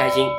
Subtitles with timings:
[0.00, 0.32] 开心，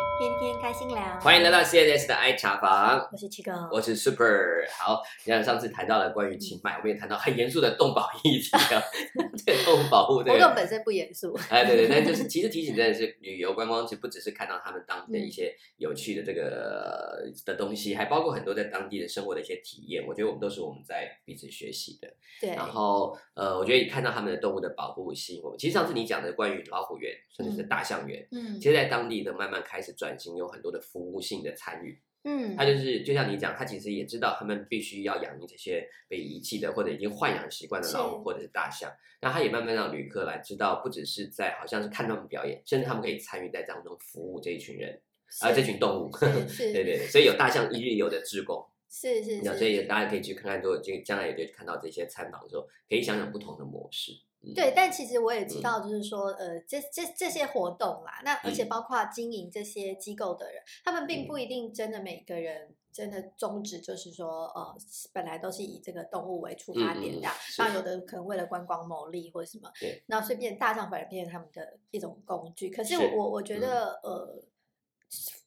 [0.72, 1.20] 开心聊。
[1.20, 4.66] 欢迎来到 CNS 的爱茶房，我是七哥，我是 Super。
[4.80, 8.82] 好，你看上次谈到了关于清迈，我们也谈到很严肃的动保议题啊，
[9.46, 20.06] 这个动物保护这活个动本身不严肃，哎，对对，但就是其实提醒真的是旅游观光，其实不只是看到他们当地的一嗯些有趣的这个呃的东西，还包括很多在当地的生活的一些体验。
[20.08, 22.08] 我觉得我们都是我们在彼此学习的。
[22.40, 25.60] 对，然后呃，我觉得看到他们的动物的保护吸引我们。
[25.60, 32.00] 其实上次你讲的关于老虎园，甚至是嗯大象园，嗯其实，在当地的慢慢开始转型，有很多的服务性的参与。
[32.24, 38.92] 嗯，他就是就像你讲，他其实也知道他们必须要养这些被遗弃的或者已经豢养习惯的老虎或者是大象。
[39.20, 45.02] 那他也慢慢让旅客来知道，不只是在好像是看他们表演，甚至他们可以参与在当中服务这一群人
[45.42, 46.12] 啊、呃这群动物。
[46.20, 48.64] 对对对，所以有大象一日游的志工，
[48.94, 54.12] 是是那是，所以大家可以去看看，就就将来也可以看到这些参访的时候，可以想想不同的模式。
[54.44, 64.76] 嗯对，但其实我也知嗯道，就是说，呃，这这这些活动啦，那而且嗯包括经营这些机构的人，他们并不一定真的每个人真的宗旨就是说，呃，
[65.14, 72.70] 本来都是以这个动物为出发点的那有的可能为了观光牟利或者什么对，那随便大象反而变成他们的一种工具。
[72.70, 74.44] 可是是我我我觉嗯得，呃。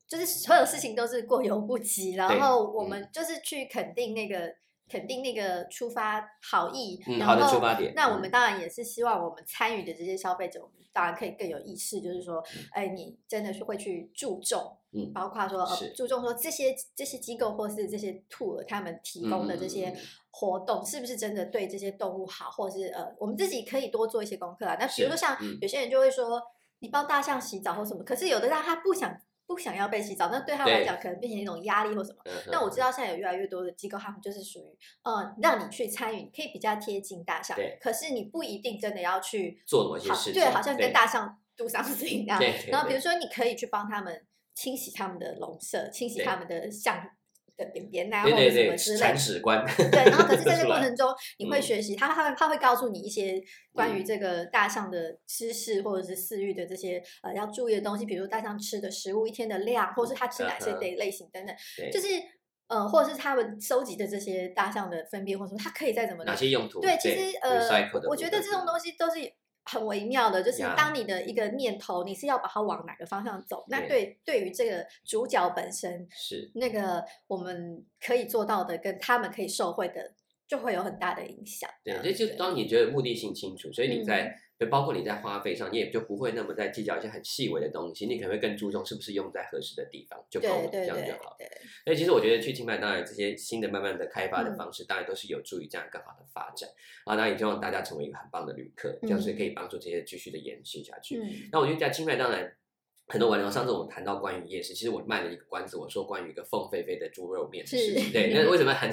[0.08, 2.90] 就是所有事情都是过犹不及，然后我嗯。
[2.90, 4.52] 们就是去肯定那个
[4.88, 8.20] 肯定那个出发好意，嗯好的然后出发点那我嗯。
[8.20, 19.96] 们当然也是希望我们参与的这些消费者，我们当然可以更有意识，就是说，哎，你真的是会去注重，嗯包括说呃注重说这些这些机构或是这些 tour 他们提供的这些
[20.30, 24.76] 活动是不是真的对这些动物好，或是呃我们自己可以多做一些功课啊。
[24.78, 25.58] 那比如说像嗯。
[25.60, 26.40] 有些人就会说，
[26.80, 29.16] 你帮大象洗澡或什么，可是有的让他不想
[29.46, 32.18] 不想要被洗澡，那对他们来讲可能变成一种压力或什么。
[32.24, 42.40] 嗯那我知道现在有越来越多的机构，他们就是属于，嗯，让你去参与，你可以比较贴近大象，可是你不一定真的要去做某些事情对，好像跟大象 do something 一样。
[42.70, 47.10] 然后比如说，你可以去帮他们清洗他们的笼舍，清洗他们的象
[47.56, 49.04] 的便便啊，或者什么，之类的。
[49.04, 49.64] 铲屎官。
[49.76, 51.08] 对，然后可是 在这过程中，
[51.38, 53.40] 你会嗯学习，他他会他会告诉你一些
[53.72, 62.08] 关于嗯这个大象的知识或者是饲育的这些呃要注意的东西，比如大象吃的食物一天的量，或是它吃哪些类类型等等，对就是
[62.66, 66.80] 呃，或者是他们收集的这些大象的粪便或什么，它可以再怎么哪些用途？
[66.80, 67.60] 对，其实呃，
[68.08, 69.20] 我觉得这种东，西都是
[69.64, 74.18] 很微妙的，就是当你的一个念头，你是要把它往哪个方向走，那对。
[74.24, 76.50] 对于这个主角本身，是。
[76.54, 80.12] 那个我们可以做到的，跟他们可以受惠的，
[80.46, 81.68] 就会有很大的影响。
[81.84, 84.34] 对，这就当你觉得目的性清楚，所以你嗯
[84.66, 91.36] 包括你在花费上，你也就不会那么在计较一些很细微的东西，你可能会更注重是不是用在合适的地方就够了，这样就好。
[91.38, 91.48] 对，
[91.84, 96.68] 所以其实我觉得去清迈，当然这些新的慢慢的开发的嗯方式，当然都是有助于这样更好的发展
[97.04, 97.16] 啊。
[97.16, 101.18] 那也希望大家成为一个很棒的旅客，这样是可以帮助这些继续的延续下去。
[101.18, 102.52] 嗯那我觉得在清迈，当然
[103.06, 108.04] 很多网友，上次我们谈到关于夜市，其实我卖了一个关子，我说关于一个凤飞飞的猪肉面的事情。
[108.04, 108.88] 是对，那为什么很？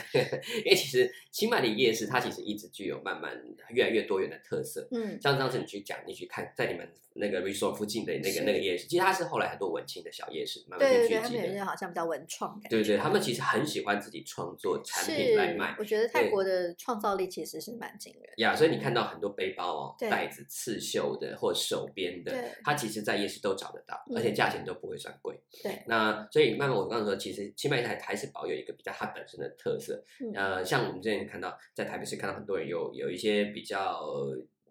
[0.65, 4.87] 因为其实清迈的夜市，它其实一直具有慢慢越来越多元的特色。
[4.91, 11.47] 嗯，像上次你去讲，你去看在你们那个 resort 附近的那个那个夜市，其实它是后来很多文青的小夜市慢慢对对对，他去聚集的。
[11.47, 15.75] 们有些好像比较文创感，对对，他们其实很喜欢自己创作产品是来卖。
[15.79, 18.43] 我觉得泰国的创造力其实是蛮惊人的。
[18.43, 25.39] 呀所以你看到很多背包哦、袋子、刺绣的或手编的对，它其实在夜市都找得到，嗯而且价钱都不会算贵。
[25.63, 30.03] 对，那所以慢慢我刚才说，其实清迈台还是保有一个比较它本身的特色。
[30.19, 34.01] 嗯呃，像我们之前看到在台北市看到很多人有有一些比较。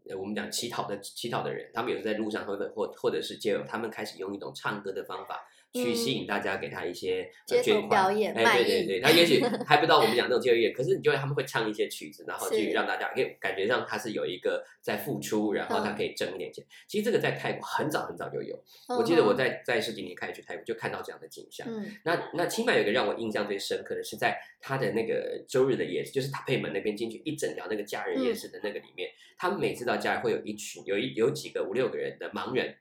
[0.09, 15.97] 呃我们讲乞讨的乞讨的人，他们有时在路上或者或或者是街友，他们开始用一种唱歌的方法去吸引大家，给他一些、呃捐款表演哎，对对对，他也许 还不到我们讲那种街头艺人，可是你就会他们会唱一些曲子，然后去让大家可以感觉上他是有一个在付出，然后他嗯。
[16.01, 16.65] 可以挣一点钱。
[16.89, 21.67] 其实这个在泰国很早很早就有，我记得我嗯在在十几年开始去泰国就看到这样的景象。
[21.69, 21.95] 嗯。
[22.05, 32.75] 那那清迈有一个让我印象最深刻的是，在他的那个周日的夜市，就是塔佩门那边进去一整条那个假日夜市的那个里面，他们每次到假日会有一群有一有几个五六个人的盲人，嗯，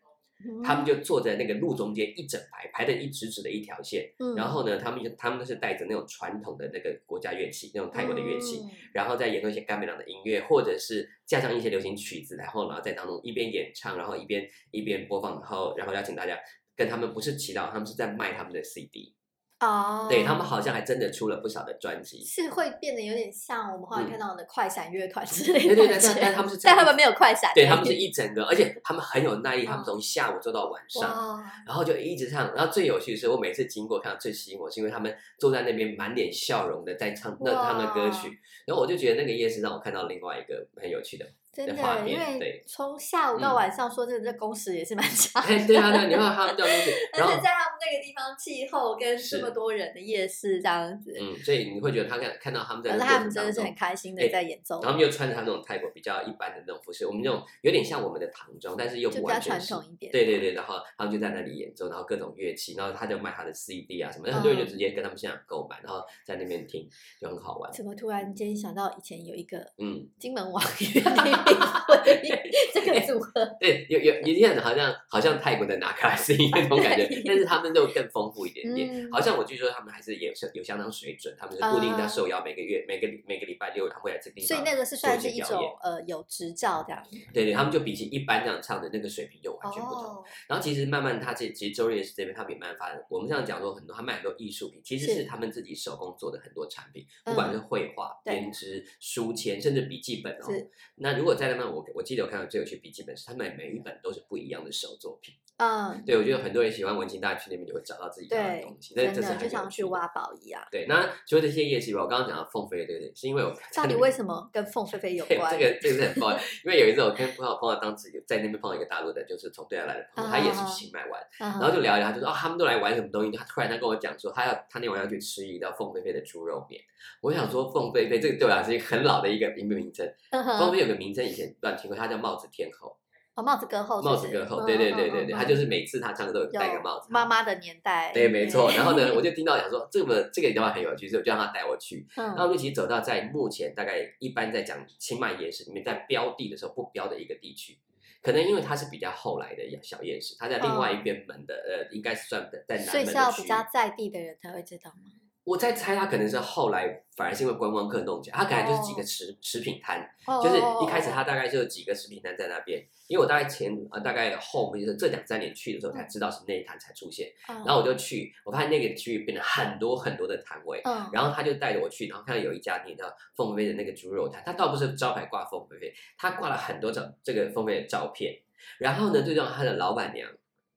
[0.64, 4.36] 他们就坐在那个路中间一整排排的一直直的一条线，嗯。
[4.36, 16.40] 然后呢，他们就他们是带着那种传统的那个国家乐器，那种泰国的乐器，嗯然后再演奏一些甘美朗的音乐，或者是加上一些流行曲子，然后然后在当中一边演唱，然后一边一边播放，然后然后邀请大家
[16.76, 19.14] 跟他们不是祈祷，他们是在卖他们的 CD，、
[19.60, 22.24] 哦，对他们好像还真的出了不少的专辑。
[22.24, 24.10] 是会变得有点像我们后来嗯。
[24.10, 32.54] 看到的快闪乐团之类的对对对，但但他们是 但他们没有快闪，对他们是一整个，而且他们很有耐力，他们哦从下午做到晚上，哇，然后就一直唱。
[32.56, 38.30] 然后最有趣的是，我每次经过看到最吸引我，是因为他们坐在那边满脸笑容的在唱那哇他们的歌曲，
[38.66, 41.26] 然后我就觉得那个夜市让我看到另外一个很有趣的
[41.66, 42.64] 真的的，因，为对。
[42.68, 59.68] 从下午到嗯晚上，说真的，这工时也是蛮长 对啊，对啊，你看他们这样东西，然后而且在他们那个地方，气候跟这么多人的夜市这样子，嗯，所以你会觉得他看看到他们在这个可是他们真的是很，开心的哎在演奏然后，他们又穿着他那种泰国比较一般的那种服饰，我们那种有点像我们的唐装，但是又比较不完全是。
[59.68, 60.12] 传统一点。
[60.12, 66.88] 对对对，然后他们就在那里演奏，然后各种乐器，然后他就卖他的 CD 啊什么的，很多人就嗯直接跟他们现场购买，然后在那边听，
[67.22, 67.72] 就很好玩。
[67.72, 70.62] 怎么突然间想到以前有一个嗯，金门王
[72.74, 73.46] 这个组合？
[73.60, 78.90] 对，有有有点好像好像泰国的纳卡斯那种感觉， 但是他们就更丰富一点点。
[79.06, 87.04] 嗯好像我据说他们还是有相有相当水准，他们是固定在受邀，每个月每个每个礼拜六他会来这个地方，所以那个是算是一种呃有执照这样。
[87.34, 90.04] 对对，他们就比起一般这样唱的那个水平就完全不同。
[90.04, 93.04] 哦，然后其实慢慢他这其实周日是这边他们也慢慢发展。
[93.10, 100.48] 我们这样讲说很多，他卖很多艺术品，其实是是他们自己手工做的很多产品，不管嗯是绘画、编织、书签，甚至笔记本哦。
[100.96, 105.34] 那如果在那我我记得我看到最有趣笔记本是他们每一本都是不一样的手作品。
[105.60, 109.70] 嗯，对，我觉得很多人喜欢文青，大家去那边就会找到自己要的对东西，，这真的就像。
[109.70, 110.60] 去挖宝一样。
[110.72, 113.14] 对，那除了这些夜市吧，我刚刚讲到凤飞，对不对？
[113.14, 115.52] 是因为我到底为什么跟凤飞飞有 对关？
[115.52, 116.32] 这个这个是很不好，
[116.66, 123.38] 因为有一次我跟朋友碰到当时有在那边碰到一个大陆的，就是从对岸来的朋友，他也是啊去清迈玩，然然后就聊一聊，他就说啊，他们都来玩什么东西？
[123.38, 126.82] 他突然他跟我讲说，他要他那晚要去吃一个叫凤飞飞的猪肉面。
[127.22, 130.12] 我想说，凤飞飞这个对我来说是一个很老的一个名名称。
[130.32, 132.98] 凤飞有个名称以前乱听过，它叫帽子天后，
[133.40, 137.08] 哦，帽子歌后帽子歌后，嗯对对嗯对对对，嗯他就是每次他唱歌都有戴个帽子。
[137.10, 138.70] 妈妈的年代，对，没错。
[138.72, 142.06] 然后呢，我就听到讲说，这个这个地方很有趣，所以我就让他带我去。
[142.18, 147.78] 嗯然后我们一起走到在目前大概一般在讲清迈夜市里面，在标地的时候不标的一个地区，
[148.22, 153.46] 可能因为它是比较后来的小夜市，它在另外一边门的，呃，应该是算在南嗯所以门的区域。
[153.46, 155.12] 是要比较在地的人才会知道吗？
[155.44, 162.86] 我在猜，他可能是后来反而是因为观光客弄起来，他可能就是几个食食品摊，哦就是一开始他大概就有几个食品摊在那边。
[163.08, 178.40] 因为我大概前呃大概后就是这两三年去的时候才知道是那一摊才出现，然然后我就去，我发现那个区域变得很多很多的摊位，嗯，然后他就带着我去，然后看到有一家店叫凤飞飞的那个猪肉摊，他倒不是招牌挂凤飞飞，他挂了很多张这个凤飞飞的照片，
[178.78, 180.30] 然后呢，最重要他的老板娘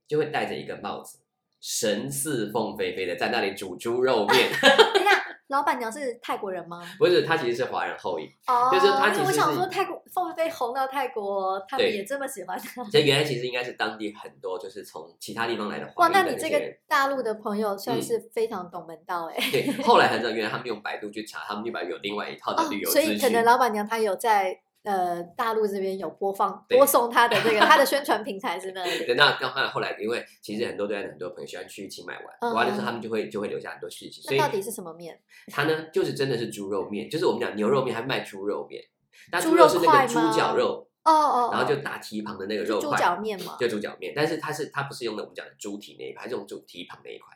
[0.09, 1.19] 就会戴着一个帽子，
[1.62, 4.50] 神似凤飞飞的在那里煮猪肉面，
[4.93, 6.82] 等一下，老板娘是泰国人吗？
[6.99, 12.82] 不是她其实是华人后裔，哦，就是她我想说泰国凤飞飞红到泰国，他们也这么喜欢她。
[12.85, 16.61] 所以原来其实应该是当地很多就是从其他地方来的华哇，那你这个。
[16.88, 19.37] 大陆的朋友算嗯是非常懂门道哎。
[19.50, 23.00] 对，后来才知道， 原来他们用百度去查，他们就把有另外一套的哦旅游，所。
[23.00, 29.06] 以可能老板娘她有在呃大陆这边有播放播送他的这个他的 宣传平台是那里。
[29.06, 35.20] 对，那刚刚后来，因为其实很多对岸的很多朋友喜欢去清迈嗯玩，玩的时候他们就会就会留下很多事情，所以那到底是什么面？
[35.49, 38.82] 它呢就是真的是猪肉面，就是我们讲牛肉面，还卖猪肉面，
[39.31, 43.56] 但猪肉是那个猪脚肉，哦哦，然后就哦大蹄膀的那个肉块，脚面嘛。
[43.58, 47.28] 就猪脚面，但是它是它不是用的我们讲的猪蹄那一块，它是用猪蹄膀那一块，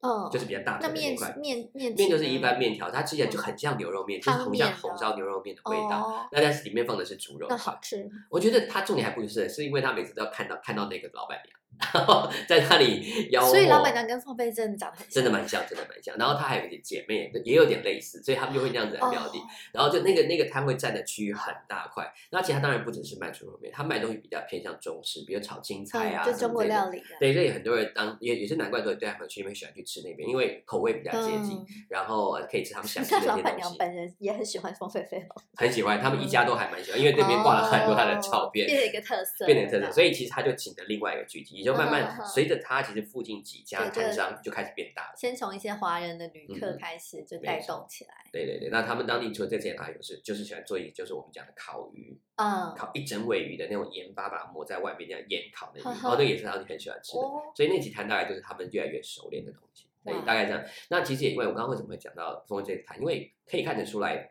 [0.00, 1.40] 嗯，就是比较大那面腿的那一块。
[1.40, 6.00] 面面面就是一般面条，它吃起来就很像牛肉面，就是汤红像红烧牛肉面的味道。
[6.00, 8.08] 哦，那但是里面放的是猪肉那好吃。
[8.30, 11.57] 我觉得它重点还不是，是因为他每次都要看到看到那个老板娘，
[11.94, 15.14] 然 后在那里所以老板娘跟凤飞真的长得很像。
[15.14, 16.16] 真的蛮像，真的蛮像。
[16.18, 19.38] 然后她还有一点姐妹，也有点类似，所以他们就会那样子来标的。
[19.38, 19.42] 哦。
[19.72, 27.04] 然后就那个那个摊位占的区域很大块，那其实他当然不只是卖猪肉面，他卖东西比较偏向中式，比如炒青菜啊，嗯，就中国料理的。
[27.20, 31.66] 对，所以很多人当也也是难怪，说对他们去那边喜欢去吃那边，因为口味比较接近，嗯。
[31.88, 33.78] 然后呃可以吃他们想吃那的老板娘那些东西。
[33.78, 45.14] 本人也很喜欢凤飞飞哦，很喜欢，他们一家都还蛮喜欢，因为那边挂了很多他的照片，哦变成一个特色，变成特色，所以以其实他就请了另外一个具体，也就慢慢嗯随着它，其实附近几家摊商就开始变大了。
[45.14, 57.20] 先从一些华人的旅客嗯开始就带动起来，对对对，那他们当地除了这些，还有是就是喜欢做一就是我们讲的烤鱼，嗯，烤一整尾鱼的那种盐巴把它抹在外面，这样腌烤那鱼， 哦，那也是他们很喜欢吃的。
[57.20, 60.64] 哦，所以那几摊大概就是他们越来越熟练的东西，对哇，大概这样。
[60.88, 64.30] 那其实也因为我刚刚为什么会讲到峰这一摊，因为可以看得出来，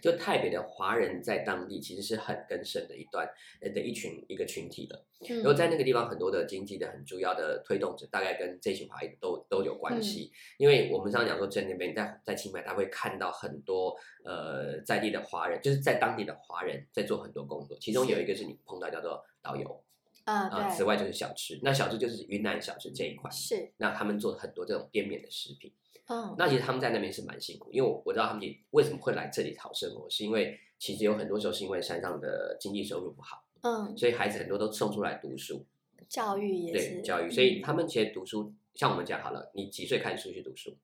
[0.00, 3.28] 就台北的华人在当地其实是很根深的一段
[3.60, 4.96] 呃的一群一个群体的。
[4.96, 5.04] 嗯
[5.36, 10.30] 然后在那个地方，很多的经济的很主要的推动者，大概跟这群华裔都都有嗯关系。
[10.58, 17.78] 因为我们常常讲说，在那边在在清迈，他会看到很多呃在地的华人，就是在当地的华人在做很多工作。
[17.80, 19.82] 其中有一个是你碰到叫做导游
[20.24, 21.58] 啊，啊，此，外就是小吃。
[21.62, 25.72] 那小吃就是云南小吃这一块，是，那他们做很多这种滇缅的食品。
[26.06, 35.64] 嗯，那其实他们在那边是蛮辛苦，因为我我知道他们也为什么会来这里讨生活，是因为其实有很多时候是因为山上的经济收入不好，嗯，所以孩子很多都送出来读书。
[36.06, 40.76] 教育也是对教育，所以嗯他们其实读书，像我们讲好了，你几岁开始出去读书，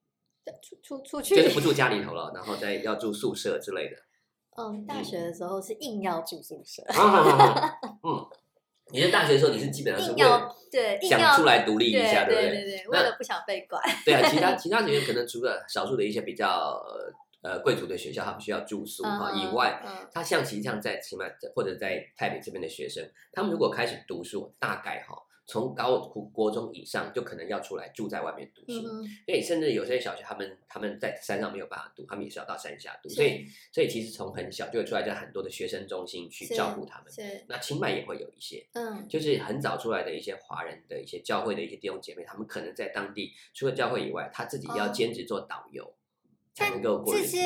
[0.63, 3.97] 出出出去就是不住家里头了，然后再要住宿舍之类的。
[4.57, 6.83] 嗯，大学的时候是硬要住宿舍，
[8.03, 8.27] 嗯，
[8.93, 12.51] 你在大学的时候，你是基本上是硬为了对想出来独立一下，对不对？
[12.51, 13.83] 对对，为了不想被管。
[14.05, 16.81] 对啊，其他 其他学院可能除了少数的一些比较
[17.43, 25.17] 呃呃贵族的学校，他们需要住宿哈、以外，嗯，他像其实像在起码或者在台北这边的学生，他们如果开始读书，大概哈、
[25.51, 28.81] 从高国国中以上就可能要出来住在外面读书。
[29.27, 33.09] 所以甚至有些小学，他们他们在山上没有办法读，他们也是要到山下读。
[33.09, 37.11] 所以所以其实从很小就会出来，在很多的学生中心去照顾他们。
[37.11, 45.85] 是那清迈也会有一些，嗯就是很早出来的一些华人的一些教会的一些弟兄姐妹，他们可能在当地除了教会以外，他自己要哦兼职做导游，
[46.55, 47.13] 才但能够过。
[47.13, 47.41] 这些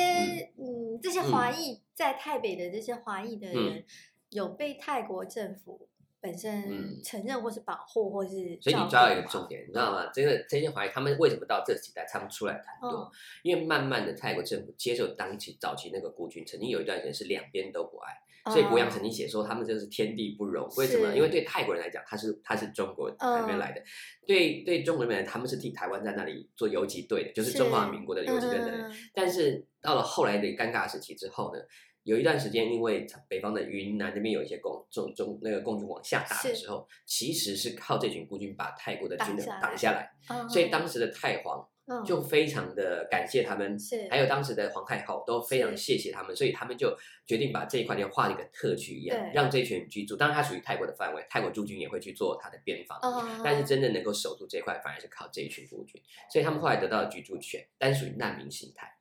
[0.57, 3.85] 嗯嗯，这些华裔在台北的这些华裔的嗯人，
[4.29, 5.89] 有被泰国政府
[6.25, 10.07] 本身嗯承认或是保护，或是所以你抓到一个重点，你知道吗？
[10.11, 13.01] 真的真心怀疑他们为什么到这几代他们出来很多？
[13.01, 13.11] 嗯
[13.43, 20.67] 因为慢慢的泰国政府接受当期早期那个孤军，曾经有一段时间是两边都不爱，所以博洋曾经写说他们真的是天地不容。
[20.77, 21.15] 为什么？
[21.15, 23.83] 因为对泰国人来讲，他是他是中国那边嗯来的，
[24.25, 28.89] 对对中国人来讲，他们是替台湾在那里做游击队的，就是中华民国的游击队的人。
[28.89, 31.61] 嗯但是到了后来的尴尬时期之后呢，
[32.05, 50.15] 有一段时间，因为北方的云南那边有一些共中中那个共军往下打的时候，其实是靠这群孤军把泰国的军队挡下来下来，嗯所以当时的太皇嗯就非常的感谢他们，是还有当时的皇太后都非常谢谢他们，所以他们就决定把这一块地画一个特区一样，让这群居住。
[50.15, 52.99] 当然，它属于泰国的范围，泰国驻军也会去做它的边防。
[53.03, 56.01] 嗯但是真正能够守住这块，反而是靠这一群孤军，
[56.31, 58.91] 所以他们后来得到了居住权，但是属于难民形态。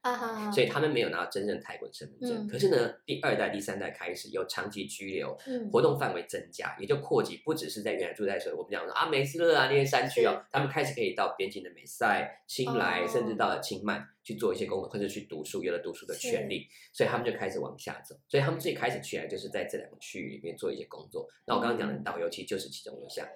[0.53, 2.47] 所以他们没有拿到真正泰国的身份证。
[2.47, 18.14] 嗯可是呢，第二代、第三代开始有长期居留，嗯活动范围增加，也就扩及不只是在原来住在所我们讲说啊美斯勒啊那些山区哦，他们开始可以到边境的美塞、清莱，哦甚至到了清迈去做一些工作，或者去读书，有了读书的权利，所以他们就开始往下走。
[18.28, 21.28] 所以他们最开始起来就是在这两个区域里面做一些工作。
[21.47, 23.26] 那我刚刚讲的导游其实就是其中一项。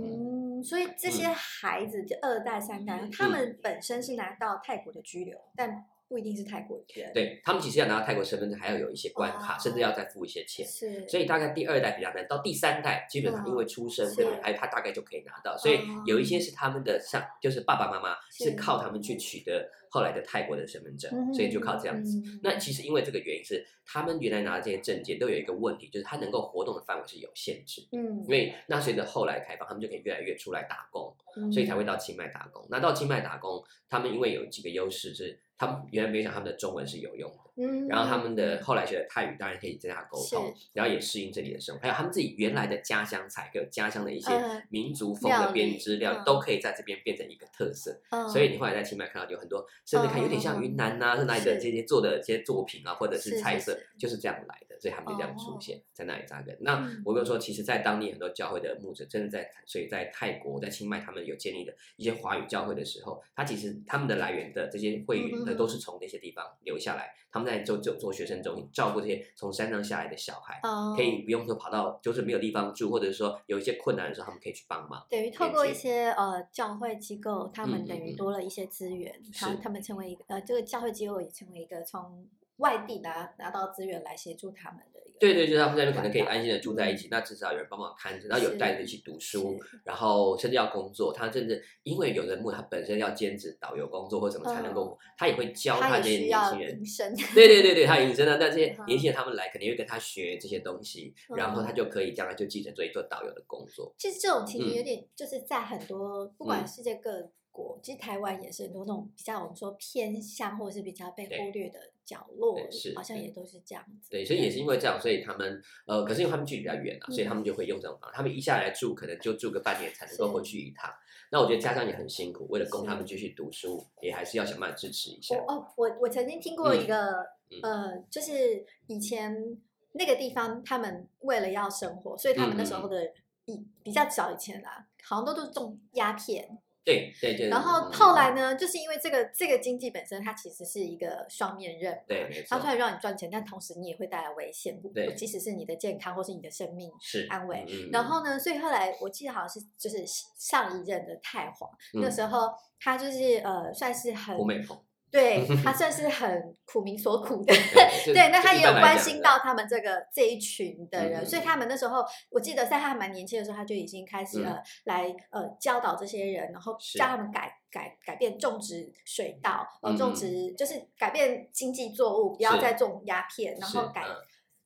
[0.00, 10.66] 嗯，所以这些孩子，就二代、三代，他们本身是拿到泰国的居留，但不一定是泰国人。，对他们其实要拿到泰国身份证，还要有一些关卡，哦甚至要再付一些钱。
[10.66, 14.54] 是，所以大概第二代比较难，到第三代基本上因为出生对不对？
[14.54, 22.18] 他大概就可以拿到，所以有一些是他们的上，就是爸爸妈妈是是靠他们去取得后来的泰国的身份证，嗯所以就靠这样子。
[22.24, 27.86] 嗯那其实因为这个原因是，他们原来拿的这些证件都有一个问题，就是他能够活动的范围是有限制。
[27.92, 32.66] 嗯，因为那随着后来开放，他们就可以越来越出来打工，嗯所以才会到清迈打工。
[32.70, 37.47] 那到清迈打工，他们因为有几个优势是，他们原来没想他们的中文是有用的。
[37.58, 48.00] 嗯，然后他们的后来学的泰语当然可以增加沟通，然后也适应这里的生活，还有他们自己原来的家乡菜，还有家乡的一些嗯民族风的编织料都可以在这边变成一个特色。
[48.10, 56.56] 嗯，所以你后来在清迈看到有很多，甚至看有点像云南呐、是哪里的这些做的这些作品啊，或者是是菜色就是这样来的，所以他们就这样出现在那里扎根。
[56.60, 57.02] 那嗯。
[57.04, 75.04] 我跟你说，其实，在当地很多教会的牧者，真的在，所以在泰国、在清迈，他们有建立的一些华语教会的时候，他其实他们的来源的这些会员呢，都是从那些地方留下来，他们在做做做学生中心，照顾这些从山上下来的小孩，哦可以不用说跑到就是没有地方住，或者是说有一些困难的时候，他们可以去帮忙。
[75.08, 82.26] 等于透过一些呃教会机构，他们等于多了一些资源，他是他们成为一个呃这个教会机构也成为一个从
[82.56, 98.86] 外地拿拿到资源来协助他们的对对，就是他们在那边可能可以安心的住在一起，那至少有人帮忙看着，然后有带着一起读书，然后甚至要工作，他甚至因为有人牧他本身要兼职导游工作或什么才能够，他也会教嗯他也这些年轻人对对对对，他隐身了，但这些 嗯。
[98.86, 101.74] 年轻人他们来肯定会跟他学这些东西，然后他嗯。
[101.74, 103.94] 就可以将来就继承做一做导游的工作。
[103.98, 104.74] 其实这种其实嗯。
[104.74, 114.10] 有点就是在很多不管嗯世界各国，其实台湾也是很多那种比较我们说偏向或者是比较被忽略的角落是，好像也都是这样子。
[114.10, 118.16] 对，所以也是因为这样，所以他们呃，可是因为他们距离比较远啊，所以他们嗯就会用这种方法。
[118.16, 120.88] 他们一下来住，可能就住个半年才能够回去一趟。
[121.30, 125.36] 那我觉得家长也很辛苦，为了供他们是继续读书，也还是要想办法支持一下。
[125.48, 129.58] 哦，我我曾经听过一嗯个、嗯呃，就是以前
[129.92, 133.12] 那个地方，他们为了要生活，所以他们那时嗯候的
[133.44, 136.58] 以比较早以前啦，好像都都是种鸦片。
[136.88, 137.48] 对对对。
[137.48, 145.14] 然后嗯后来呢，就是因为这个这个经济本身它其实是一个双面刃，对它虽然让你赚钱，但同时你也会带来危险，不对。
[145.14, 146.90] 即使是你的健康或是你的生命。
[147.00, 152.12] 是安危然后呢，所以后来我记得好像是就是上一任的太皇，那嗯。
[152.12, 152.48] 时候
[152.80, 154.78] 他就是呃算是很胡美凤，
[155.10, 157.54] 对 他算是很苦民所苦的，
[158.04, 164.46] 对对，那他也有关啊心到他们这个这一群的人，嗯所以他们那时候，我记得在他还蛮年轻的时候，他就已经开始嗯。
[164.46, 174.14] 呃来呃教导这些人，然后教他们改改改变种植水稻，呃，种嗯植就是改变经济作物，不要再种鸦片，然后改嗯。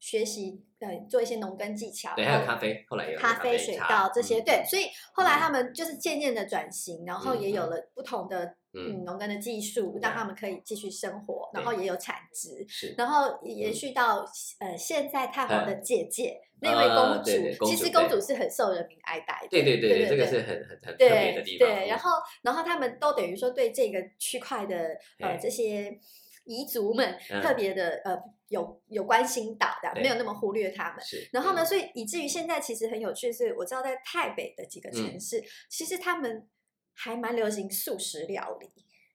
[0.01, 9.03] 学习呃做一些农耕技巧，对，还有咖啡，后来有咖啡、水稻这些，嗯对，所以后来他们就是渐渐的转型，然后也有了不同的嗯。
[9.03, 12.95] 嗯农耕的技术，让他们可以继续生活，然后也有产值，是。
[12.97, 14.25] 然后延续到
[14.61, 21.69] 呃现在太皇的姐姐那位呃公主其实公主是很受人民爱戴的，对对对对这个是很很很特别的对地方。
[21.69, 22.11] 对，然后
[22.43, 24.77] 然后他们都等于说对这个区块的
[25.19, 25.37] 呃哎。
[25.37, 25.99] 这些
[26.47, 27.43] 彝族们嗯。
[27.43, 28.17] 特别的呃
[28.49, 31.05] 有有关心到的，没有那么忽略他们。
[31.05, 31.67] 是，然后呢，嗯？
[31.67, 36.47] 所以以至于现在其实很有趣的是，我知道在台北的几个城嗯市，其实他们
[36.95, 38.67] 还蛮流行素食料理，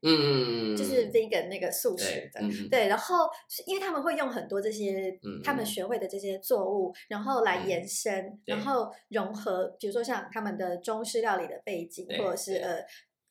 [0.02, 2.42] 嗯嗯嗯嗯，就是 vegan 那个素食的。
[2.70, 7.68] 对然后是因为他们会用很多这些嗯他们嗯学会的这些作物，然后来嗯。
[7.68, 8.56] 延伸，对。
[8.56, 12.80] 然后融合，比如说像他们的中式料理的背景，或者是呃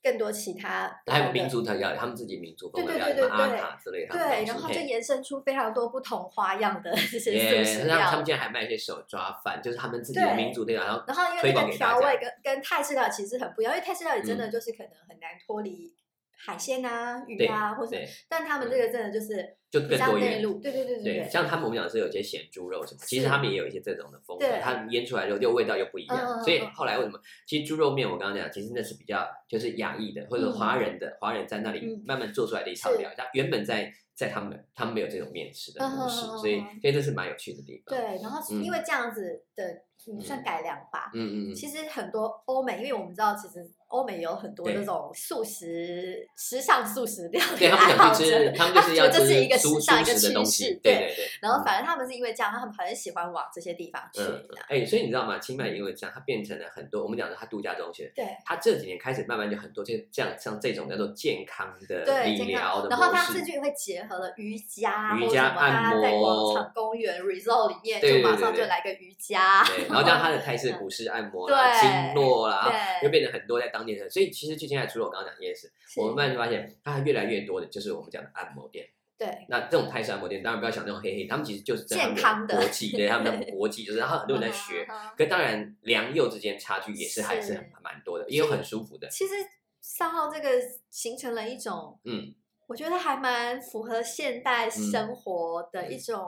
[0.07, 8.01] 更多其他还有民族的料理，他们自己民族风对对的料理，阿对对对卡之类的对，然后就延伸出非常多不同花样的 这些耶素食料理。
[8.03, 15.93] 让他们竟然还卖一些手抓饭，就是他们自己的民族的，然后然后因推为那个调味跟跟泰式料理其实很不一样，因为泰式料理真的嗯就是可能很难脱离
[16.37, 17.97] 海鲜啊、鱼啊，或者，
[18.29, 26.43] 但他们这个真的就是就更多元对对对对，对，像他们我们讲是有些咸猪肉什么，其实他们也有一些这种的风格对，它腌出来肉就味道又不一样。
[26.43, 27.19] 所以后来为什么？
[27.47, 33.17] 其实猪肉面我刚刚讲，其实那是比较就是亚裔的或者华人的，华人在那里嗯慢慢做出来的一套料理。
[33.17, 37.97] 它原本在在他们他们没有这种面食的模式所以嗯所以这是蛮有趣的地方。
[37.97, 39.65] 对，然后因为这样子的，
[40.09, 41.11] 嗯，算嗯改良吧。
[41.15, 51.29] 嗯嗯嗯，其实很多欧美，因为我们知道，其实欧美有很多对那种素食、时尚素食料理对他们爱好想去者吃，，他们就是 要这是一个时尚一个趋舒适的东西势，，对对对。
[51.41, 54.21] 然后反正他们是因为这样，他们很喜欢往这些地方去。
[54.23, 55.39] 嗯，哎、所以你知道吗？
[55.39, 62.99] 清迈因为这样，它变成了很多我们讲的它度假中心，对它这几年开始慢慢就很多这这样像这种叫做健康的对，理健疗的康。
[63.01, 69.65] 然后它甚至会结合了瑜伽，瑜伽按摩广场、公园、resort 里面就马上就来个瑜伽。
[69.65, 78.89] 对， 然后加上它的泰式股市按摩啦、对经络啦，对又变成很多在当地的，所以其实去现在除了我刚刚讲夜市，是我们慢慢就发现它越来越多的就是我们讲的按摩店。
[79.19, 84.87] 对那这种泰式按摩店，当然不要想那种黑黑，他们其实就是健康的国际，对他们的 国际，就是然后很多人在学。
[85.17, 89.09] 可当然，良莠之间差距也是还是是很蛮多的，也有很舒服的。
[89.09, 89.33] 其实
[89.81, 90.51] 三号这个
[90.91, 92.35] 形成了一种，嗯，
[92.67, 96.19] 我觉得还蛮符合现代生活的一种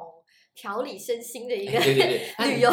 [0.54, 2.70] 调理身心的一个哎对对对 旅游。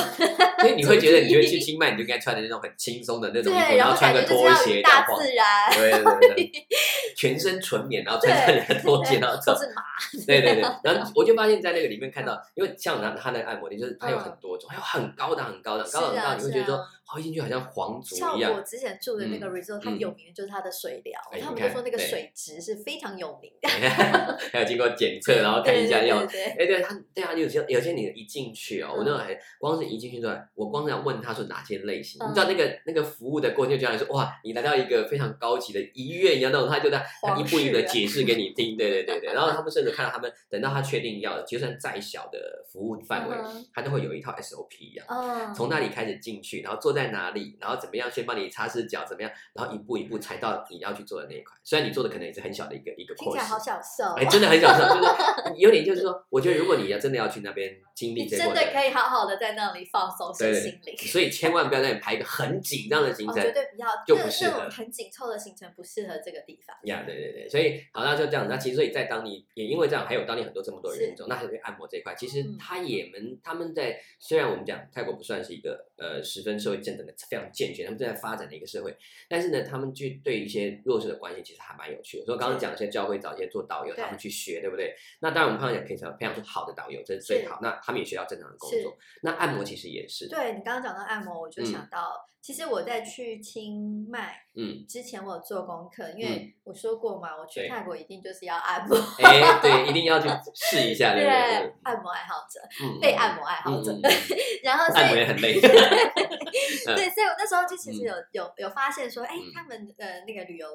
[0.60, 5.06] 所以你会觉得，你觉得去清迈，你就应该穿的那种很轻松的那种衣服，然后穿个拖鞋大。
[5.06, 6.52] 自然，对对对对，
[7.16, 9.60] 全身纯棉，然后穿上你的拖鞋，然后走都。
[9.60, 9.82] 是马，
[10.26, 16.80] 对对对， 然后我就发现，在那个里面看到，因为像他他那个按摩店，就是它有很多种，还有很高档、很高档，高档是啊到你会觉得说
[17.20, 18.62] 一进去好像皇族像一样我。
[18.62, 23.70] 之前住的那个嗯 resort，它嗯有名的就是它的水疗哎，他们就说那个水质是非常有名的。
[24.52, 45.06] 还有经过检测，然后看一下对要对对对哎，对他，对啊，有些有些你一进去哦，我那还光是一进去之外，我光是要问他说哪些类型，嗯你知道那个那个服务的过程就这样说，哇，你来到一个非常高级的医院一样那种，他就在他一步一步的解释给你听，对对对对， 然后他们甚至看到他们等到他确定要，就算再小的服务范围嗯，他都会有一套 SOP 一样。
[45.10, 51.56] 嗯，从那里开始进去，然后坐在哪里，然后怎么样先帮你擦拭脚，怎么样，然后一步一步踩到你要去做的那一块。
[51.64, 54.16] 虽然你做的可能也是很小的一个一个听起来好受哦。
[54.18, 60.96] 哎，真的很享受，就是有点就是说，我觉得如果你要真的要去那边经历这个过程，真的可以好好的在那里放松身心灵。
[60.98, 63.52] 所以千万不要在那里排一个很紧张的行哦，程绝。
[63.52, 66.76] 对不要，就这不适合很紧凑的行程不适合这个地方。
[66.84, 68.48] 呀对对对，所以好，那就这样。
[68.50, 78.94] 那其实所以在当地也因为这样，还有当地很多这么多的人种，那还有按摩这一块，其实嗯他也们他们在虽然我们讲泰国不算是一个呃十分社会正等的非常健全，他们正在发展的一个社会，
[79.30, 82.26] 但是呢，他们去对一些弱势的关系其实还蛮有趣的。
[82.26, 84.94] 所以刚刚讲一些教会找一些做导游，他们去学，对不对？
[85.22, 87.60] 那当然我们刚刚讲可以培养出好的导游，这是最好。
[87.62, 88.98] 那他们也需要正常的工作。
[89.22, 101.74] 那按摩其实也是，对你刚刚讲到按摩，我就嗯想到，其实我在去清迈嗯，之前，我有做功课，因嗯为我说过嘛，我去泰国一定就是要按摩，哎，对，一定要去试一下， 对不对？
[101.84, 103.92] 按摩爱好者，嗯，被按摩爱好者
[104.64, 105.60] 然后按摩也很累。
[105.62, 110.68] 对，所以我那时候就其实嗯有有有发现说，哎嗯，他们呃那个旅游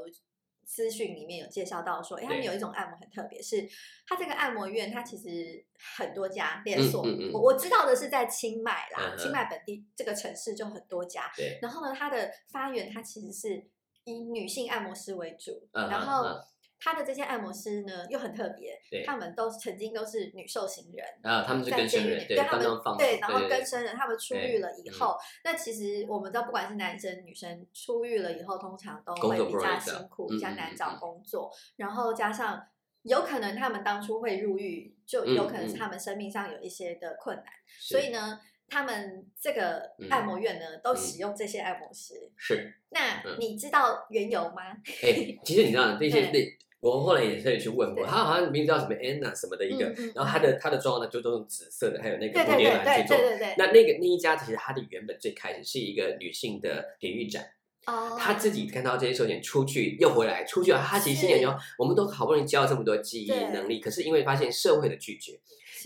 [0.71, 3.69] 资讯里面有介绍到说，哎，他们有一种按摩很特别，是
[4.07, 5.65] 它这个按摩院它其实
[5.97, 7.33] 很多家连嗯锁，嗯嗯。
[7.33, 13.67] 我我知道的是在清迈啦，嗯清迈本地这个城市就很多家，对，然后呢，它的发源它其实是
[14.05, 16.41] 以女性按摩师为主，嗯然后嗯
[16.81, 21.07] 他的这些按摩师呢又很特别，他们都曾经都是女受刑人。
[21.23, 24.93] 啊，他们是在跟生人，对他刚刚们对，然后跟生人，他们出对狱了以嗯。
[24.99, 32.67] 后，那其实我们知道，不管是男生女生出狱了以后，通常都会比较辛苦，嗯比较难找工作，然后加上
[33.03, 40.97] 有可能他们当初会入狱，就有可能是他们生命上有一些的困难，是所以呢，他们这个嗯按摩院呢都嗯。
[40.97, 42.31] 使用这些按摩师。
[42.37, 43.37] 是，那嗯。
[43.39, 44.63] 你知道缘由吗？
[45.03, 46.39] 哎，其实你知道那些 那
[46.81, 53.29] 我后来也是去问过，他好像名字叫什么 Anna 什么的一个然后他的他的妆呢就都用紫色的，还有那个蝴蝶兰去做对。
[53.29, 57.45] 对对，那那个那一家其实它的原本最开始是一个女性的典狱展，
[57.87, 65.39] 哦，他自己看到这些受检出去又回来，出去了，他其实心里就我们都好不容易教了这么多记忆能力，可是因为发现社会的拒绝，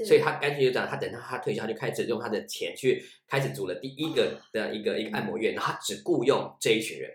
[0.05, 7.11] 所以他干脆就这样，他等到他退休，他就开始用他的钱去开始组了第一个的一个一个按摩院，然后他只雇佣这一群人。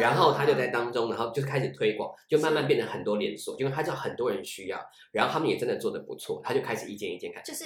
[0.00, 4.80] 然后他就在当中，然后就开始推广，就慢慢变成很多连锁，因为他知道很多人需要，
[5.12, 7.40] 然后他们也真的做的不错，他就开始一件一件开。
[7.42, 7.64] 就是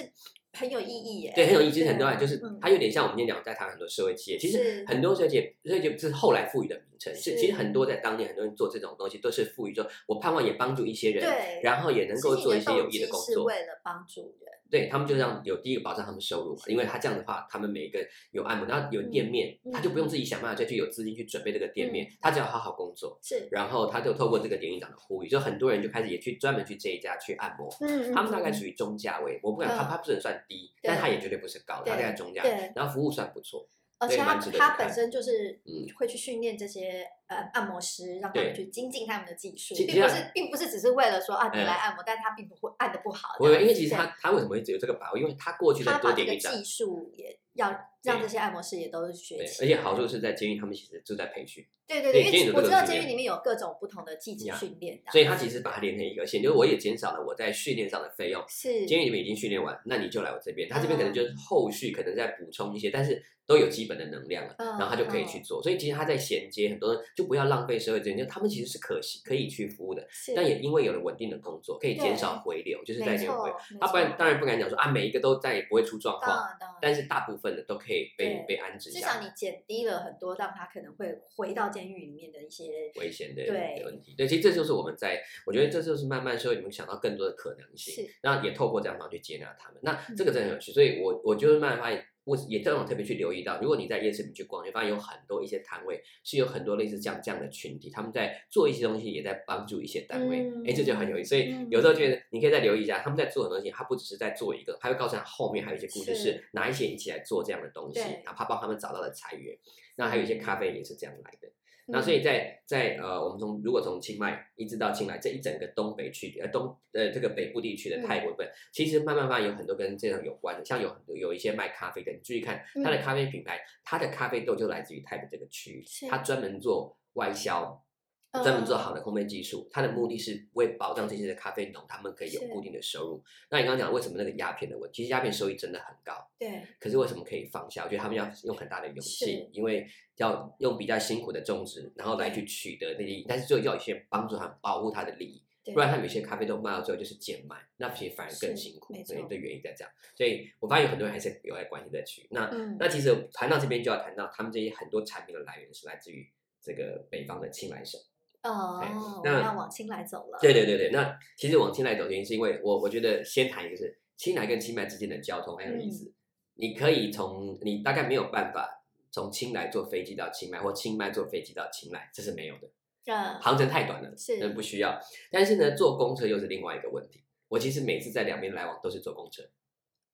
[0.53, 1.33] 很有意义耶。
[1.35, 14.51] 对，很有意义，其实很多人就是嗯它有点像我们今天讲在谈很多社会企业，其实很多社会企业，社会企业是后来赋予的名称，是是其实很多在当年很多人做这种东西都是赋予说，我盼望也帮助一些人，对，然后也能够做一些有益的工作，是为了帮助人。
[14.71, 17.99] 对他们就这样有第一个保障他们收入嘛，因为他这样的话，他们每一个
[18.31, 27.69] 有按摩，然后有店面，嗯他就不用自己想办法再去有资金去准备这个店面，他只要好好工作，是，然后他就透过这个典狱长的呼吁，就很多人就开始也去专门去这一家去按摩。
[27.81, 33.67] 嗯他们大概属于中价位，我不敢，他嗯他不能算低，对但他也绝对不是高大概中价对，然后服务算不错。
[33.99, 43.35] 而且他他本身就是嗯会去训练这些呃按摩师，让他们去精进他们的技术，其并不是并不是只是为了说啊你嗯来按摩，但他并不会按的不好。
[43.37, 45.17] 不会，因为其实他他为什么会只有这个把握？
[45.17, 58.43] 因为他过去在他把这个技术也要让这些按摩师也都是学习，而且好处是在监狱，他们其实就在培训，对对对，因为我知道监狱里面有各种不同的技职训练的，所以他其实把它连成一个线，就是我也减少了我在训练上的费用。
[58.49, 65.61] 是监狱里面已经训练完，那你就来我这边，他这边可能嗯就是后续可能再补充一些，但是都有基本的能量了，嗯然后他就可以去做。
[65.61, 70.05] 所以其实他在衔接很多人，就不要浪费社会资源，就他们其实是可惜可以去服务的，
[70.35, 76.37] 但也因为有了稳定的工作，可以减少回流，就是在没那边回他不然当然不敢讲说啊，每一个都再也不会出状况，
[76.81, 78.99] 但是大部分的都可以被被安置至。
[78.99, 83.43] 少你减低了很多让他可能会回到监狱里面的一些危险的
[83.85, 84.15] 问题。
[84.17, 89.79] 对，其实这就是我们在，我觉得这就是慢慢社会你们想到更多的可能性是，那也透过这样方式去接纳他们。
[89.83, 100.41] 那嗯这个真的很有趣，所以我我就是慢慢发现，我也这种特别去留意到，如果你在夜市里面去逛，你发现有很多一些摊位是有很多类似这样这样的群体，他们在做一些东西，也在帮助一些单位。
[100.41, 101.29] 嗯哎、这就很有意思。
[101.29, 109.57] 所以嗯有时候觉得你可以再留意一下，他们在做的东西，他不只是在做一个，他会告诉他后面还有一些故事，是是哪一些一起来做这样的东西，哪怕帮他们找到了财源。
[109.95, 111.47] 那还有一些咖啡也是这样来的。
[111.87, 123.01] 那嗯所以在在呃，我们从如果从清迈一直到清莱这一整个东北区呃东呃这个北部地区的泰国本，其实慢慢慢慢有很多跟这种有关的，像有很多有一些卖咖啡的，你注意看它的嗯。
[123.01, 127.83] 咖啡品牌，它的咖啡豆就来自于泰北这个区域是，它专门做外销。
[128.31, 133.23] 嗯专门做好的烘焙技术，它的目的是为保障这些的咖啡农，他们可以有固定的收入。
[133.49, 137.83] 那你刚刚讲为什么那个鸦片的问题，其实鸦片收益真的很高，对可是为什么可以放下？
[137.83, 152.25] 我觉得他们要用很大的勇气，因为要用比较辛苦的种植，然后来去取得那些，但是最后要有一些人帮助他保护他的利益，对，不然他们有些咖啡豆卖到最后就是贱卖，那其实反而更辛苦所以的原因在这样，所以我发现有很多人还是有在关心这区。
[152.31, 156.25] 那嗯那其实谈到这边就要谈到他们这些很多产品的来源是来自于
[156.61, 157.99] 这个北方的青莱省。
[158.43, 165.91] 哦，那们要往清来走了，对对对对，那其实往青莱走原因是因为我我觉得先谈一个是青莱跟清迈之间的交通很有意嗯。
[165.91, 166.11] 思，
[166.55, 172.67] 你可以从你大概没有办法从清莱坐飞机到清迈，或清迈坐飞机到清莱，这是没有的，
[173.05, 174.37] 嗯，航程太短了，是。
[174.39, 174.99] 那不需要。
[175.31, 177.23] 但是呢，坐公车又是另外一个问题。
[177.47, 179.43] 我其实每次在两边来往都是坐公车，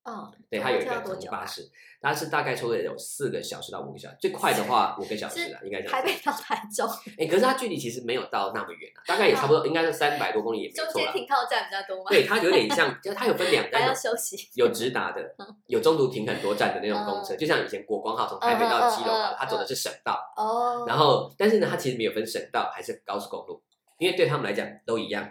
[0.08, 6.02] 哦，对，它有一个公车要多久啊长巴士，它是大概抽的有四个小时到五个小时，最快的话五个小时是啊，应该台。
[6.02, 11.02] 北到台中，哎，可是它距离其实没有到那么远啊，大概也差不多，应该是三百多公里也没中错中。
[11.02, 12.10] 间停靠站比较多吗？
[12.10, 15.22] 对，它有点像，就是它有分两 还要站，休息，有直达的，
[15.66, 23.62] 有中途停很多站的那种公车，就像以前国光号从台北到基隆号，它走的是省道，哦，然后但是呢，它其实没有分省道还是高速公路，
[23.98, 25.28] 因为对他们来讲都一样，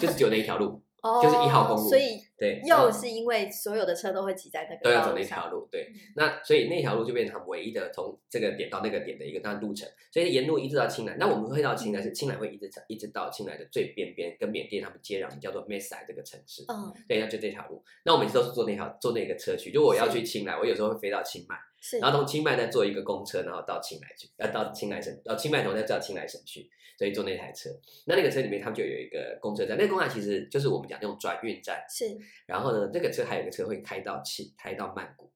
[0.00, 0.80] 就是只有那一条路。
[1.02, 11.16] 哦就是一号公路所以对，又是因为所有的车都会挤在那个都要走那条路，对嗯，那所以那条路就变成唯一的从这个点到那个点的一个段路程，所以沿路一直到青莱。
[11.16, 16.64] 那我们会到青莱是青莱会一直一直到青莱的最边边，跟缅甸他们接壤，叫做 Mesai 这个城市。
[16.68, 17.82] 嗯，对，那就这条路。
[18.04, 27.68] 那我每次都是坐那条坐那个车去，就我要去青莱，我有时候会飞到清迈，是，然后从清迈再坐一个公车，然后到清莱去，呃，到清莱省，到清迈头再到清莱省去，所以坐那台车。
[28.06, 31.84] 那那个车里面，他们就有一个公车站，那个公车站其实就是我们讲那种转运站。
[31.90, 32.06] 是
[32.46, 35.30] 然后呢，那个车还有一个车会开到去，开到曼谷，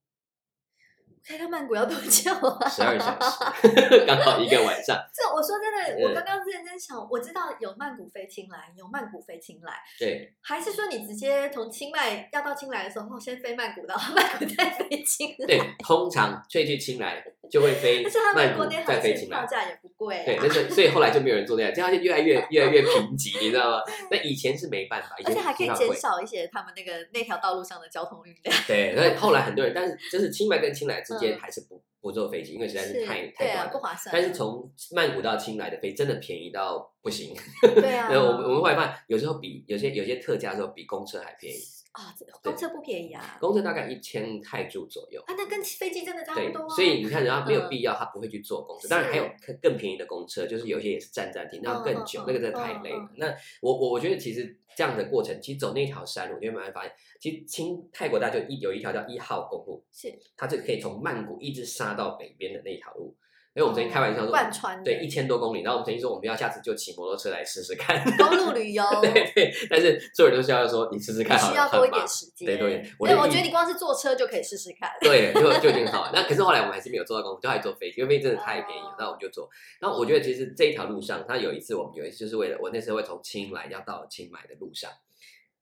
[1.27, 2.69] 开到曼谷要多久啊？
[2.69, 4.97] 十二小时， 刚好一个晚上。
[5.15, 15.47] 这我说真的，我嗯刚刚认真想，我知道有曼谷飞青莱，有曼谷飞青莱，对，还是说你直接从清迈要到青莱的时候，先飞曼谷，然后曼谷再飞青莱？
[15.47, 18.05] 对，通常所以去青莱就会飞
[18.35, 19.39] 曼谷再飞青莱。
[19.39, 23.83] 票价也不贵、啊，对，但是所以后来就没有人做那样，这样就越来越越来越贫瘠，你知道吗？
[24.11, 28.57] 那以前是没办法，以前而且还可以减少一些他们那个那条道路上的交通运量。
[28.67, 33.73] 对，所以后来很多人，但是就是清迈跟清莱之间嗯还是不不坐飞机，因为实在是太太短了。
[33.73, 34.13] 不划算。
[34.13, 37.35] 但是从曼谷到清莱的飞真的便宜到不行。
[37.75, 41.59] 对啊， 我们我们后来发现，有时候比有些有些特价的时候比公车还便宜，
[41.99, 45.21] 啊，这公车不便宜啊，公车大概一千泰铢左右。
[45.23, 48.87] 啊，那跟飞机真的差不对多、啊。，所以你看，人家没有嗯必要，他不会去坐公车。
[48.87, 53.11] 当然还有更更便宜的公车，就是有些也是站站停，那要更久嗯，那个真的太累了。
[53.17, 53.27] 那
[53.61, 63.17] 我我我觉得其实这样的过程，其实走那条山路，你会慢慢发现，其实清泰国大就一有一条叫一号公路，是它就可以从曼谷一直杀到北边的那条路。
[63.59, 68.01] 因为我们曾经开玩笑说，贯穿的对一千多公里，然后我们曾经说我们要下次就骑摩托车来试试看。
[68.17, 72.47] 公路旅游，对对，但是所有人都是要说你试试看需要多一点时间。
[72.47, 74.89] 对多一点我对，我觉得你光是坐车就可以试试看。
[75.01, 76.13] 对，就 就已经好了。
[76.15, 78.97] 那可是后来我们还是没有坐到公路，就还坐飞机，因为飞机真的太便宜了哦。
[78.97, 79.51] 那我们就坐。
[79.81, 84.89] 那我觉得其实这一条路上，它有一次我们有一次就是为了我那时候会从清莱要到清迈的路上，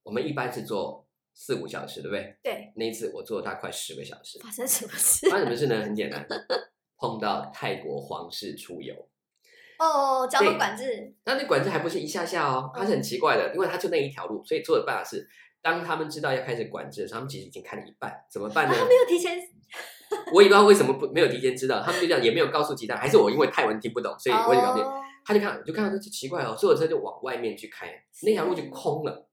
[0.02, 2.36] 我们一般是坐四五小时，对不对？
[2.42, 4.38] 对，那一次我坐了大概快十个小时。
[4.38, 5.30] 发生什么事？
[5.30, 5.80] 发生什么事呢？
[5.80, 6.26] 很简单，
[6.98, 8.94] 碰到泰国皇室出游。
[9.78, 11.14] 哦，交通管制。
[11.24, 15.28] 那那管制还不是一下下哦，它是很奇怪的，因为它就那一条路，所以做的办法是，
[15.60, 18.76] 当他们知道要开始管制的时候，他们其实已经开了一半，怎么办啊，呢？
[18.78, 19.38] 他没有提前
[20.32, 24.86] 我也不知道为什么不没有提前知道，他们就这样也没有告诉其他，还是我因为泰文听不懂，所以我也搞不定。
[24.86, 27.88] 哦他就看，就看到这奇怪哦，所有车就往外面去开，
[28.22, 29.28] 那条路就空了。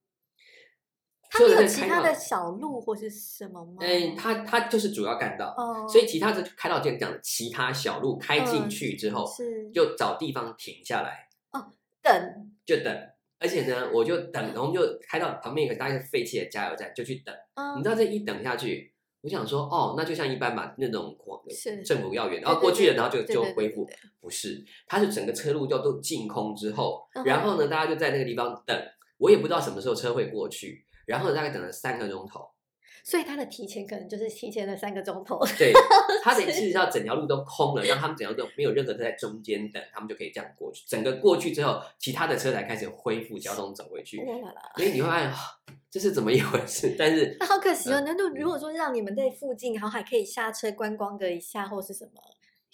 [1.33, 3.77] 他没所有有其他的小路或是什么吗？
[3.79, 12.95] 哎，他他就是主要干道，哦，所以其他的开到这样讲的其他小路开进嗯去之后，是就找地方停下来，哦等就等。
[13.39, 17.35] 而且呢，我就等，然后就开到旁边一个大概是废弃的加油站，就去等。
[17.55, 23.85] 嗯你知道这一等下去，我想说，哦，那就像一般嘛，那种广是政府要员，然后过去了，然后就就恢复。
[24.21, 28.81] 不是，它是整个车路就都净空之后嗯，然后呢，大家就在那个地方等，
[29.17, 32.49] 我也不知道什么时候车会过去，然后大概等了三个钟头。
[33.05, 35.37] 所以他的提前可能就是提前了三个钟头。
[35.57, 35.73] 对，
[36.23, 40.85] 他得事实上整条路都空了，让他们整条路没有任何车在中间等，他们就可以这样过去。
[40.87, 44.25] 整个过去之后，其他的车才开始恢复交通走回去。
[44.77, 45.35] 所以你会发现，啊
[45.91, 46.95] 这是怎么一回事？
[46.97, 47.99] 但是那好可惜哦。
[47.99, 52.21] 嗯难道如果说让你们在附近，然后还可以下车观光个一下，或是什么，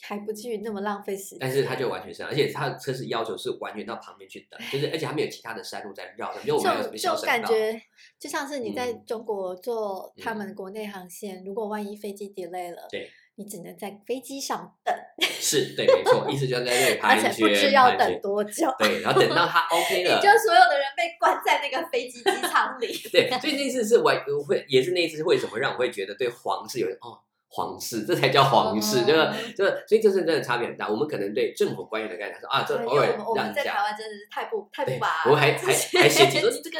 [0.01, 1.37] 还不至于那么浪费时间？
[1.39, 7.81] 但是他就完全是，而且他的车是要求是完全到旁边去等，就是而且他没有其他的山路在绕，就我们还有什就么小就感觉
[8.19, 18.73] 就像是你在嗯中国坐他嗯们国内航线，如果万一飞机 delay 了，对，你只能在飞机上等，是对，没错，意思就是在那里 而且，不知要等多久。
[18.79, 22.87] 对，然后等到他 OK 也了就，所有的人被关在那个飞机机舱里。
[23.11, 24.11] 对，所以那次是我
[24.47, 30.87] 会也是那一次为什么让我会觉得对黄是有点哦皇室，这才叫皇室，这个哦这个，所以这是真的差别很大。
[30.87, 33.53] 我们可能对政府官员的概念说啊，这偶尔让一下我们。
[33.53, 36.77] 在台湾真的是太不太对不把，我们还还还嫌弃 说你这个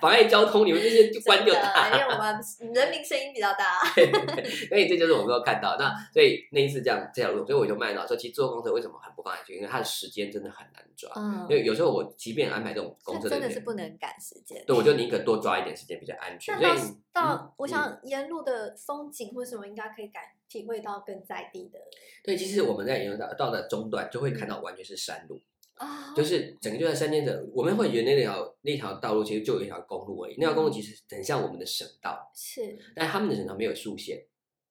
[0.00, 1.90] 妨碍交通，你们这些就关就真的大。
[1.90, 2.40] 因为我们
[2.74, 3.80] 人民声音比较大。
[4.68, 5.76] 所以这就是我们都看到。
[5.78, 9.56] 那所以那一次这样这条路，所以我就卖到说，其实坐公车为什么很不放下去？
[9.56, 11.10] 因为它的时间真的很难抓。
[11.16, 14.62] 嗯因为有时候我即便安排这种公车真的，是不能赶时间。
[14.66, 16.58] 对我就宁可多抓一点时间比较安全。
[16.58, 16.78] 所以
[17.12, 21.78] 到我想沿路的风景或什么，应该可以感体会到更在地的
[22.22, 25.40] 对，其实我们在沿路到到的中段就会看到完全是山路，
[25.76, 34.24] 啊就是整个就在山间的，我们会觉得那条那条道路其实就有一条公路而已，那条公路其实很像我们的省道，是但他们的省道没有竖线。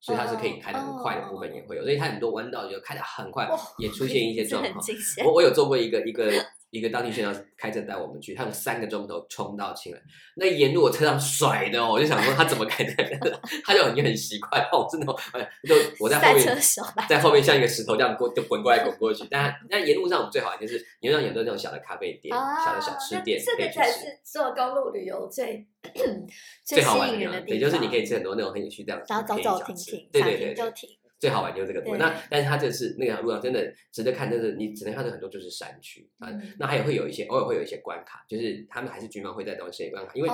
[0.05, 4.85] 所以它是可以开的很快的部分也会有，所以它很多弯道就开的很快哇，也出现一些状况。
[5.25, 6.29] 我我有做过一个一个
[6.73, 10.01] 一个当地学长开车带我们去，他用三个钟头冲到青来，
[10.35, 12.93] 那沿路我车上甩的哦，我就想说他怎么开的，
[13.63, 16.57] 他就很很习惯哦，真的，哎，就我在后面
[17.07, 19.23] 在后面像一个石头这样过，就滚过来滚过去。
[19.29, 23.71] 但但沿路上我们最好就是沿路上有很多那种小的咖啡店、小的小吃店这个。
[23.71, 25.65] 才是做公路旅游最
[26.65, 27.59] 最好吸玩的地方，引人的地方。
[27.59, 30.89] 对，就是你可以吃很多那种很有趣这样子，然后走走停停，对对对就停。
[31.23, 31.97] 最好玩就是这个部分。
[31.97, 36.27] 那但是它这是那条路上真的值得看，就是你只能看到很多就是山区啊。
[36.29, 40.27] 嗯那还有会有一些偶尔会有一些关卡，就是他们还是军方会在东西关卡，因为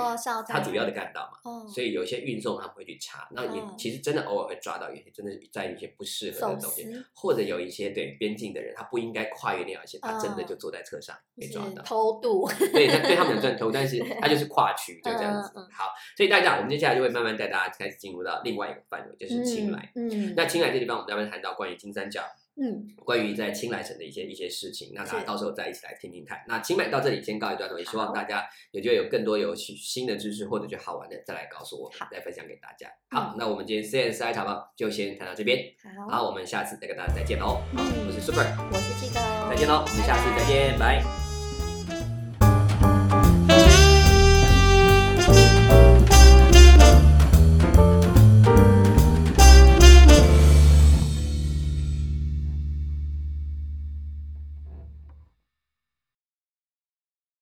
[0.47, 1.51] 它主要的干道嘛。
[1.51, 11.83] 哦，所以有一些运送他们会去查，那也嗯其实真的偶尔会抓到一些真的在一些不适合的东西，或者有一些对边境的人，他不应该跨越那条线，他真的嗯就坐在车上被抓到。
[11.83, 12.49] 偷渡。
[12.73, 15.51] 对，他对他们有算偷，但是他就是跨区， 就这样子。
[15.71, 19.91] 好，所以大家我们接下来就会慢慢带大家开始进入到另外一个范围，就是青来。
[19.95, 22.23] 嗯，那青来这地方，我们待会谈到关于金三角。
[22.61, 26.43] 嗯，关于在青莱城的一些一些事情，那大家到时候再一起来听听看。
[26.45, 32.89] 那青来到这里先告一段落，也希望大家有机会有更多有新新的知识或者就好玩的再来告诉我们，再分享给大家。
[33.11, 35.73] 好嗯，那我们今天 CSI 茶坊就先谈到这边，
[36.09, 37.45] 好，好，我们下次再跟大家再见喽。
[37.45, 41.28] 好，嗯我是 Super，我是这个，再见喽，我们下次再见，拜。